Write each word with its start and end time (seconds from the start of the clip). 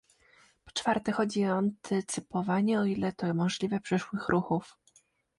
Po 0.65 0.71
czwarte 0.71 1.11
chodzi 1.11 1.45
o 1.45 1.53
antycypowanie, 1.53 2.79
o 2.79 2.85
ile 2.85 3.13
to 3.13 3.33
możliwe, 3.33 3.79
przyszłych 3.79 4.29
ruchów 4.29 4.77